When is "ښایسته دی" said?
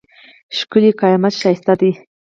1.41-1.91